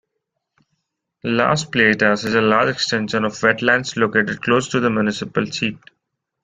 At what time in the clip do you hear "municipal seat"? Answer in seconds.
4.89-5.77